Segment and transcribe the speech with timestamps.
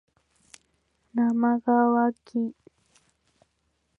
[1.13, 2.55] なまがわき